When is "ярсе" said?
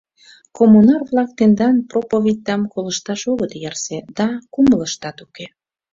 3.69-3.97